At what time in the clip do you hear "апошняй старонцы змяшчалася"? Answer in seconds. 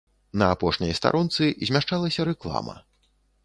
0.53-2.29